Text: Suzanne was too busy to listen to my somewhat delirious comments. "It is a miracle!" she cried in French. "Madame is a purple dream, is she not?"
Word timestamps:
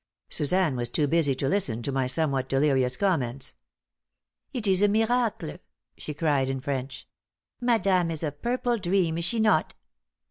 Suzanne 0.29 0.75
was 0.75 0.89
too 0.89 1.05
busy 1.05 1.35
to 1.35 1.47
listen 1.47 1.83
to 1.83 1.91
my 1.91 2.07
somewhat 2.07 2.49
delirious 2.49 2.97
comments. 2.97 3.53
"It 4.51 4.65
is 4.65 4.81
a 4.81 4.87
miracle!" 4.87 5.59
she 5.95 6.15
cried 6.15 6.49
in 6.49 6.59
French. 6.59 7.07
"Madame 7.59 8.09
is 8.09 8.23
a 8.23 8.31
purple 8.31 8.79
dream, 8.79 9.19
is 9.19 9.25
she 9.25 9.39
not?" 9.39 9.75